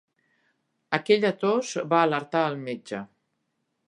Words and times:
Aquella 0.97 1.29
tos 1.43 1.73
va 1.91 1.99
alertar 2.09 2.41
el 2.53 2.57
metge. 2.65 3.03